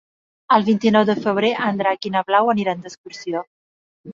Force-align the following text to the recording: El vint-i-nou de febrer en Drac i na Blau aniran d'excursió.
El 0.55 0.63
vint-i-nou 0.69 1.03
de 1.09 1.15
febrer 1.25 1.51
en 1.67 1.81
Drac 1.83 2.07
i 2.11 2.13
na 2.17 2.25
Blau 2.31 2.53
aniran 2.55 2.83
d'excursió. 2.87 3.45